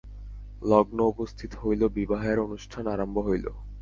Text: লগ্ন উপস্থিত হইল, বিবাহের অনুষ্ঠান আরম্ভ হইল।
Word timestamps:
লগ্ন 0.61 0.97
উপস্থিত 1.05 1.51
হইল, 1.61 1.81
বিবাহের 1.97 2.37
অনুষ্ঠান 2.39 2.83
আরম্ভ 2.87 3.15
হইল। 3.27 3.45